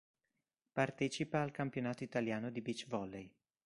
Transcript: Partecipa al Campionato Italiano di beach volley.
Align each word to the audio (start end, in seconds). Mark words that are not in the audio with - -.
Partecipa 0.71 1.43
al 1.43 1.51
Campionato 1.51 2.03
Italiano 2.03 2.49
di 2.49 2.61
beach 2.61 2.87
volley. 2.87 3.31